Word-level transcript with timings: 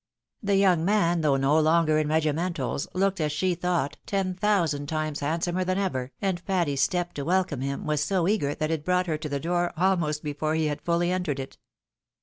The 0.41 0.55
young 0.55 0.83
man, 0.83 1.21
though 1.21 1.35
no 1.37 1.59
longer 1.59 1.99
in 1.99 2.07
regimentals, 2.07 2.87
looked, 2.95 3.21
as 3.21 3.31
she 3.31 3.53
thought, 3.53 3.97
ten 4.07 4.33
thousand 4.33 4.87
times 4.89 5.19
handsomer 5.19 5.63
than 5.63 5.77
ever, 5.77 6.11
and 6.19 6.43
Patty's 6.43 6.81
step 6.81 7.13
to 7.13 7.23
welcome 7.23 7.61
him, 7.61 7.85
was 7.85 8.03
so 8.03 8.27
eager 8.27 8.55
that 8.55 8.71
it 8.71 8.83
brought 8.83 9.05
her 9.05 9.19
to 9.19 9.29
the 9.29 9.39
door, 9.39 9.71
almost 9.77 10.23
before 10.23 10.55
he 10.55 10.65
had 10.65 10.81
fully 10.81 11.11
entered 11.11 11.39
it. 11.39 11.59